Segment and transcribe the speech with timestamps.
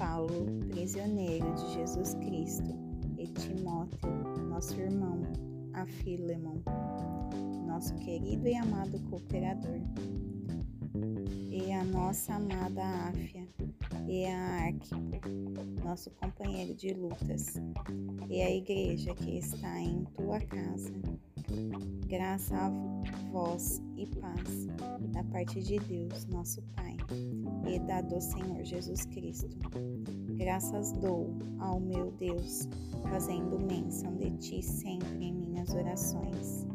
[0.00, 2.74] Paulo, prisioneiro de Jesus Cristo,
[3.18, 4.10] e Timóteo,
[4.48, 5.20] nosso irmão,
[5.74, 6.56] a Filemon,
[7.66, 9.78] nosso querido e amado cooperador,
[11.50, 13.46] e a nossa amada Áfia,
[14.08, 15.20] e a Arquipo,
[15.84, 17.56] nosso companheiro de lutas,
[18.30, 20.94] e a igreja que está em tua casa.
[22.06, 22.70] Graça a
[23.32, 24.66] vós e paz
[25.12, 26.96] da parte de Deus, nosso Pai,
[27.66, 29.48] e da do Senhor Jesus Cristo.
[30.36, 31.28] Graças dou
[31.58, 32.68] ao meu Deus,
[33.02, 36.66] fazendo menção de ti sempre em minhas orações,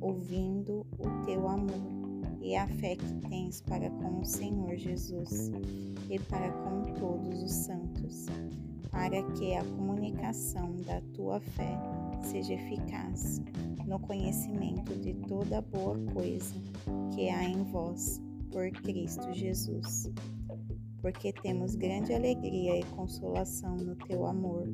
[0.00, 2.02] ouvindo o teu amor
[2.40, 5.50] e a fé que tens para com o Senhor Jesus
[6.08, 8.26] e para com todos os santos,
[8.90, 11.78] para que a comunicação da tua fé
[12.22, 13.40] seja eficaz
[13.86, 16.54] no conhecimento de toda boa coisa
[17.14, 20.10] que há em vós por Cristo Jesus.
[21.00, 24.68] Porque temos grande alegria e consolação no teu amor,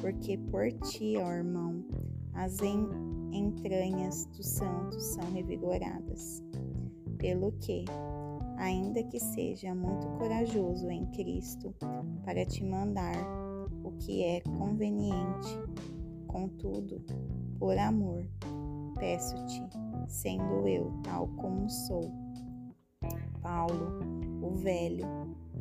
[0.00, 1.84] porque por ti, ó irmão,
[2.32, 2.58] as
[3.32, 6.42] entranhas dos santos são revigoradas
[7.18, 7.84] pelo que,
[8.56, 11.74] ainda que seja muito corajoso em Cristo
[12.24, 13.14] para te mandar
[13.84, 15.58] o que é conveniente,
[16.32, 17.04] contudo,
[17.58, 18.26] por amor,
[18.98, 19.62] peço-te,
[20.08, 22.10] sendo eu tal como sou,
[23.42, 24.00] Paulo,
[24.42, 25.06] o velho,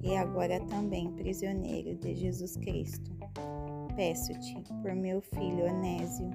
[0.02, 3.12] e agora também prisioneiro de Jesus Cristo.
[3.96, 6.30] Peço-te por meu filho Onésio,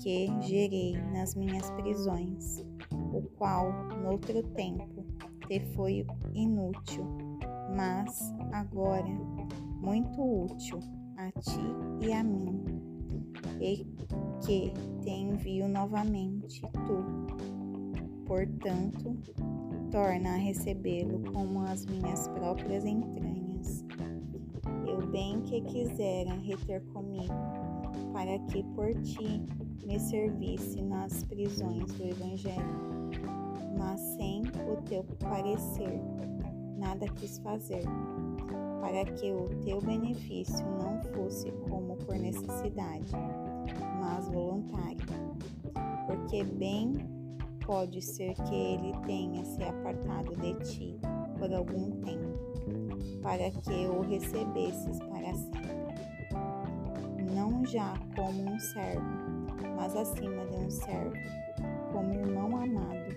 [0.00, 2.64] que gerei nas minhas prisões
[3.12, 3.70] o qual,
[4.02, 5.04] noutro tempo,
[5.46, 7.04] te foi inútil,
[7.76, 9.08] mas agora
[9.80, 10.80] muito útil
[11.16, 11.60] a ti
[12.00, 12.87] e a mim,
[13.60, 13.86] e
[14.44, 14.72] que
[15.02, 17.04] te envio novamente tu.
[18.26, 19.16] Portanto,
[19.90, 23.84] torna a recebê-lo como as minhas próprias entranhas.
[24.86, 27.34] Eu bem que quisera reter comigo,
[28.12, 29.42] para que por ti
[29.86, 32.98] me servisse nas prisões do Evangelho
[33.78, 36.00] mas sem o teu parecer,
[36.76, 37.84] nada quis fazer,
[38.80, 43.12] para que o teu benefício não fosse como por necessidade,
[44.00, 44.98] mas voluntário.
[46.06, 46.94] Porque bem
[47.64, 50.98] pode ser que ele tenha se apartado de ti
[51.38, 55.78] por algum tempo, para que o recebesses para sempre.
[57.34, 59.06] Não já como um servo,
[59.76, 61.12] mas acima de um servo,
[61.92, 63.08] como irmão amado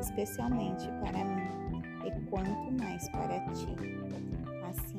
[0.00, 3.74] especialmente para mim, e quanto mais para ti,
[4.68, 4.98] assim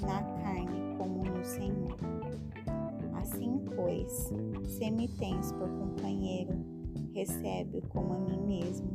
[0.00, 1.96] na carne como no Senhor.
[3.14, 4.32] Assim, pois,
[4.66, 6.52] se me tens por companheiro,
[7.14, 8.90] recebe-o como a mim mesmo.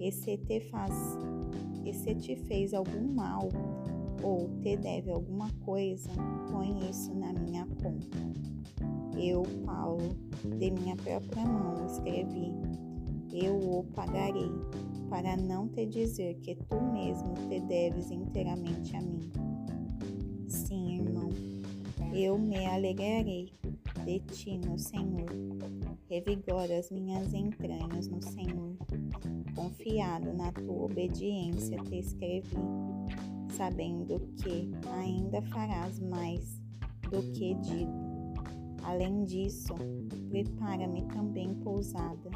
[0.00, 0.94] E se te faz,
[1.84, 3.48] e se te fez algum mal,
[4.22, 6.10] ou te deve alguma coisa,
[6.50, 8.18] põe isso na minha conta.
[9.16, 10.16] Eu, Paulo,
[10.58, 12.52] de minha própria mão escrevi
[13.32, 14.50] eu o pagarei,
[15.08, 19.30] para não te dizer que tu mesmo te deves inteiramente a mim.
[20.48, 21.30] Sim, irmão,
[22.12, 23.52] eu me alegrarei
[24.04, 25.30] de ti no Senhor.
[26.08, 28.76] Revigora as minhas entranhas no Senhor.
[29.54, 32.56] Confiado na tua obediência te escrevi,
[33.50, 36.60] sabendo que ainda farás mais
[37.10, 38.12] do que digo.
[38.82, 39.74] Além disso,
[40.28, 42.30] prepara-me também pousada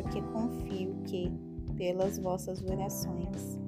[0.00, 1.32] porque confio que,
[1.76, 3.58] pelas vossas orações,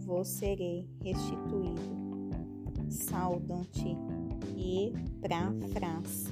[0.00, 1.98] vos serei restituído.
[2.88, 3.96] Saudam-te
[4.56, 6.26] e Prafras,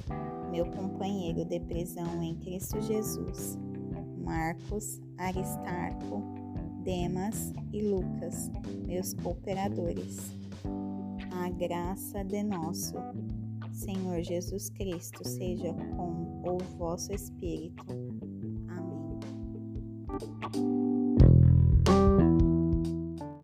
[0.51, 3.57] meu companheiro de prisão em Cristo Jesus,
[4.17, 6.23] Marcos, Aristarco,
[6.83, 8.51] Demas e Lucas,
[8.85, 10.17] meus cooperadores.
[11.31, 12.95] A graça de nosso
[13.71, 17.85] Senhor Jesus Cristo seja com o vosso espírito
[18.67, 18.96] Thank
[20.19, 21.16] ピッ!